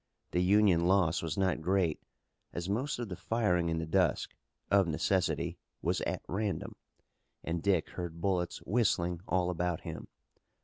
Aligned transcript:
The 0.31 0.41
Union 0.41 0.87
loss 0.87 1.21
was 1.21 1.37
not 1.37 1.61
great 1.61 2.01
as 2.53 2.67
most 2.67 2.97
of 2.97 3.07
the 3.07 3.15
firing 3.15 3.69
in 3.69 3.77
the 3.77 3.85
dusk, 3.85 4.31
of 4.71 4.87
necessity, 4.87 5.59
was 5.83 6.01
at 6.07 6.23
random, 6.27 6.75
and 7.43 7.61
Dick 7.61 7.91
heard 7.91 8.19
bullets 8.19 8.63
whistling 8.65 9.21
all 9.27 9.51
about 9.51 9.81
him. 9.81 10.07